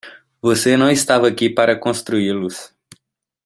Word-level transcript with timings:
Você 0.41 0.75
não 0.75 0.89
estava 0.89 1.27
aqui 1.27 1.47
para 1.47 1.75
construí-los. 1.79 2.73